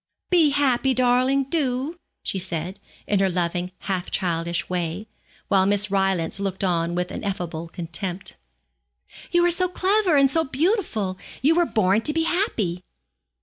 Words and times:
'Be 0.31 0.49
happy, 0.49 0.95
darling, 0.95 1.43
do,' 1.43 1.95
she 2.23 2.39
said, 2.39 2.79
in 3.05 3.19
her 3.19 3.29
loving 3.29 3.71
half 3.81 4.09
childish 4.09 4.67
way, 4.67 5.05
while 5.47 5.67
Miss 5.67 5.91
Rylance 5.91 6.39
looked 6.39 6.63
on 6.63 6.95
with 6.95 7.11
ineffable 7.11 7.67
contempt. 7.67 8.35
'You 9.29 9.45
are 9.45 9.51
so 9.51 9.67
clever 9.69 10.15
and 10.17 10.27
so 10.27 10.43
beautiful; 10.43 11.19
you 11.43 11.53
were 11.53 11.67
born 11.67 12.01
to 12.01 12.13
be 12.13 12.23
happy.' 12.23 12.83